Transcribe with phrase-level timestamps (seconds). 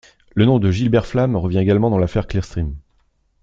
[0.33, 2.73] Le nom de Gilbert Flam revient également dans l'affaire Clearstream.